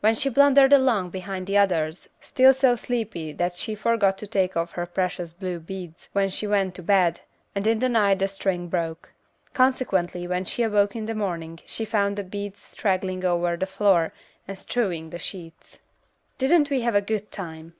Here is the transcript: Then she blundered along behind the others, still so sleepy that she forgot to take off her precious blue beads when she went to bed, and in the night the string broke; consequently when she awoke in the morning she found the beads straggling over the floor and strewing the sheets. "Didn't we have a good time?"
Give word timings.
Then 0.00 0.14
she 0.14 0.30
blundered 0.30 0.72
along 0.72 1.10
behind 1.10 1.46
the 1.46 1.58
others, 1.58 2.08
still 2.22 2.54
so 2.54 2.76
sleepy 2.76 3.30
that 3.34 3.58
she 3.58 3.74
forgot 3.74 4.16
to 4.16 4.26
take 4.26 4.56
off 4.56 4.72
her 4.72 4.86
precious 4.86 5.34
blue 5.34 5.58
beads 5.60 6.08
when 6.14 6.30
she 6.30 6.46
went 6.46 6.74
to 6.76 6.82
bed, 6.82 7.20
and 7.54 7.66
in 7.66 7.78
the 7.78 7.90
night 7.90 8.20
the 8.20 8.28
string 8.28 8.68
broke; 8.68 9.12
consequently 9.52 10.26
when 10.26 10.46
she 10.46 10.62
awoke 10.62 10.96
in 10.96 11.04
the 11.04 11.14
morning 11.14 11.60
she 11.66 11.84
found 11.84 12.16
the 12.16 12.24
beads 12.24 12.62
straggling 12.62 13.22
over 13.22 13.54
the 13.58 13.66
floor 13.66 14.14
and 14.48 14.58
strewing 14.58 15.10
the 15.10 15.18
sheets. 15.18 15.78
"Didn't 16.38 16.70
we 16.70 16.80
have 16.80 16.94
a 16.94 17.02
good 17.02 17.30
time?" 17.30 17.74